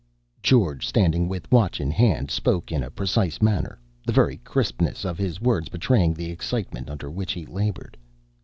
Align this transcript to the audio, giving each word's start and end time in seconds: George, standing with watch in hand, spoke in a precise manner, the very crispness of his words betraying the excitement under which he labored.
George, 0.41 0.87
standing 0.87 1.29
with 1.29 1.51
watch 1.51 1.79
in 1.79 1.91
hand, 1.91 2.31
spoke 2.31 2.71
in 2.71 2.81
a 2.81 2.89
precise 2.89 3.39
manner, 3.39 3.79
the 4.03 4.11
very 4.11 4.37
crispness 4.37 5.05
of 5.05 5.19
his 5.19 5.39
words 5.39 5.69
betraying 5.69 6.15
the 6.15 6.31
excitement 6.31 6.89
under 6.89 7.11
which 7.11 7.33
he 7.33 7.45
labored. 7.45 7.95